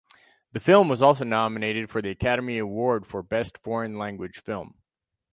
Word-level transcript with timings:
The 0.53 0.59
film 0.59 0.89
was 0.89 1.03
also 1.03 1.23
nominated 1.23 1.91
for 1.91 2.01
the 2.01 2.09
Academy 2.09 2.57
Award 2.57 3.05
for 3.05 3.21
Best 3.21 3.59
Foreign 3.59 3.99
Language 3.99 4.41
Film. 4.41 4.73